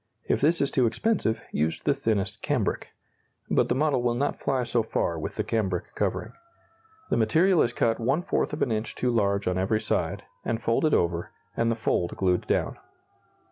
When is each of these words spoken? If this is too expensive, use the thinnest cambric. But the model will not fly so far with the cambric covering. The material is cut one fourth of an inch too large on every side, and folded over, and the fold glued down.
If 0.27 0.41
this 0.41 0.61
is 0.61 0.71
too 0.71 0.87
expensive, 0.87 1.43
use 1.51 1.79
the 1.79 1.93
thinnest 1.93 2.41
cambric. 2.41 2.95
But 3.51 3.69
the 3.69 3.75
model 3.75 4.01
will 4.01 4.15
not 4.15 4.35
fly 4.35 4.63
so 4.63 4.81
far 4.81 5.19
with 5.19 5.35
the 5.35 5.43
cambric 5.43 5.93
covering. 5.93 6.33
The 7.11 7.17
material 7.17 7.61
is 7.61 7.71
cut 7.71 7.99
one 7.99 8.23
fourth 8.23 8.51
of 8.51 8.63
an 8.63 8.71
inch 8.71 8.95
too 8.95 9.11
large 9.11 9.47
on 9.47 9.59
every 9.59 9.79
side, 9.79 10.23
and 10.43 10.59
folded 10.59 10.95
over, 10.95 11.29
and 11.55 11.69
the 11.69 11.75
fold 11.75 12.17
glued 12.17 12.47
down. 12.47 12.79